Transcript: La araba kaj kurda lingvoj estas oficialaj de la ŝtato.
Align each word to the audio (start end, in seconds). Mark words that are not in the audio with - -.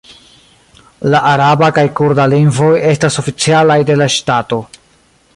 La 1.15 1.19
araba 1.31 1.67
kaj 1.75 1.83
kurda 1.99 2.25
lingvoj 2.33 2.71
estas 2.93 3.21
oficialaj 3.25 3.79
de 3.91 3.99
la 4.03 4.09
ŝtato. 4.15 4.59